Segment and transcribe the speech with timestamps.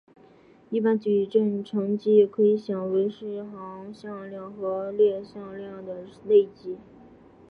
[0.71, 6.75] 一般矩阵乘积也可以想为是行向量和列向量的内积。